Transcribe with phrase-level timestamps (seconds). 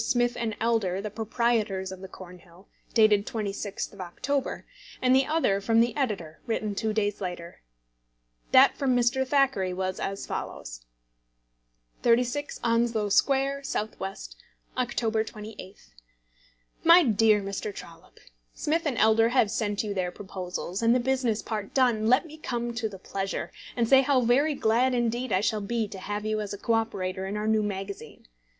[0.03, 4.65] Smith & Elder, the proprietors of the Cornhill, dated 26th of October,
[4.99, 7.61] and the other from the editor, written two days later.
[8.51, 9.27] That from Mr.
[9.27, 10.83] Thackeray was as follows:
[12.01, 14.15] 36 Onslow Square, S.W.,
[14.75, 15.89] October 28th.
[16.83, 17.71] MY DEAR MR.
[17.75, 18.21] TROLLOPE,
[18.55, 22.37] Smith & Elder have sent you their proposals; and the business part done, let me
[22.39, 26.25] come to the pleasure, and say how very glad indeed I shall be to have
[26.25, 28.25] you as a co operator in our new magazine.